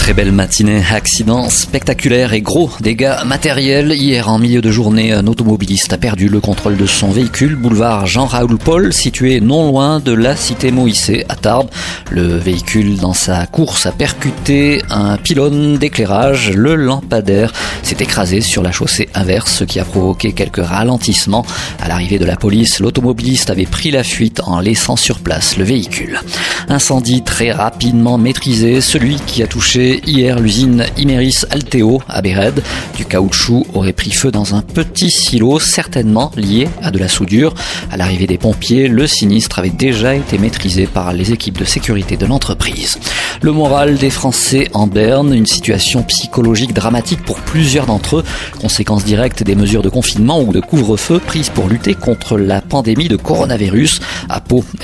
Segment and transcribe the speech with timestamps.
[0.00, 3.92] Très belle matinée, accident spectaculaire et gros dégâts matériels.
[3.92, 8.06] Hier, en milieu de journée, un automobiliste a perdu le contrôle de son véhicule, boulevard
[8.06, 11.68] Jean-Raoul Paul, situé non loin de la cité Moïse à Tarbes.
[12.10, 16.50] Le véhicule, dans sa course, a percuté un pylône d'éclairage.
[16.50, 21.44] Le lampadaire s'est écrasé sur la chaussée inverse, ce qui a provoqué quelques ralentissements.
[21.78, 25.64] À l'arrivée de la police, l'automobiliste avait pris la fuite en laissant sur place le
[25.64, 26.20] véhicule.
[26.68, 32.62] Incendie très rapidement maîtrisé, celui qui a touché hier l'usine Imeris Alteo à Béred.
[32.96, 37.54] Du caoutchouc aurait pris feu dans un petit silo, certainement lié à de la soudure.
[37.90, 42.16] À l'arrivée des pompiers, le sinistre avait déjà été maîtrisé par les équipes de sécurité
[42.16, 42.98] de l'entreprise.
[43.42, 48.24] Le moral des Français en berne, une situation psychologique dramatique pour plusieurs d'entre eux,
[48.60, 53.08] conséquence directe des mesures de confinement ou de couvre-feu prises pour lutter contre la pandémie
[53.08, 54.00] de coronavirus.
[54.28, 54.40] À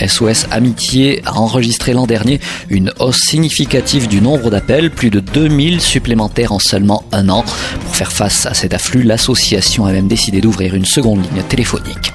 [0.07, 2.41] SOS Amitié a enregistré l'an dernier
[2.71, 7.45] une hausse significative du nombre d'appels, plus de 2000 supplémentaires en seulement un an.
[7.85, 12.13] Pour faire face à cet afflux, l'association a même décidé d'ouvrir une seconde ligne téléphonique.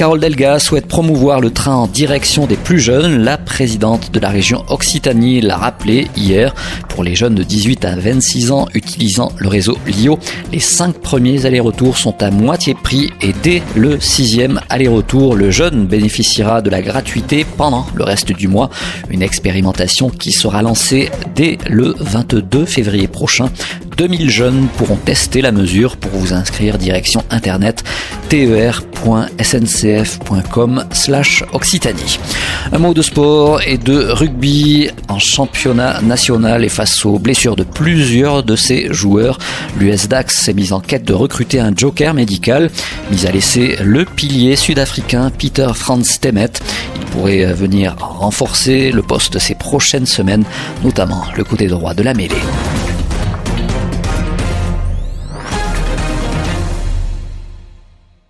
[0.00, 3.22] Carole Delga souhaite promouvoir le train en direction des plus jeunes.
[3.22, 6.54] La présidente de la région Occitanie l'a rappelé hier.
[6.88, 10.18] Pour les jeunes de 18 à 26 ans utilisant le réseau LIO,
[10.52, 15.84] les cinq premiers allers-retours sont à moitié prix et dès le sixième aller-retour, le jeune
[15.86, 18.70] bénéficiera de la gratuité pendant le reste du mois.
[19.10, 23.50] Une expérimentation qui sera lancée dès le 22 février prochain.
[23.98, 27.84] 2000 jeunes pourront tester la mesure pour vous inscrire direction internet
[28.30, 28.89] ter.sncf.com
[31.52, 32.18] Occitanie.
[32.72, 37.64] Un mot de sport et de rugby en championnat national et face aux blessures de
[37.64, 39.38] plusieurs de ses joueurs.
[39.78, 42.70] L'US Dax s'est mise en quête de recruter un joker médical,
[43.10, 46.52] mis à laisser le pilier sud-africain Peter Franz Temet.
[46.96, 50.44] Il pourrait venir renforcer le poste ces prochaines semaines,
[50.84, 52.36] notamment le côté droit de la mêlée.